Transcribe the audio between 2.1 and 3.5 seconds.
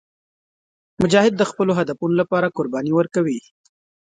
لپاره قرباني ورکوي.